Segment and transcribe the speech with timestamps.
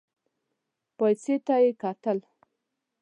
[0.97, 2.19] پايڅې ته يې وکتل.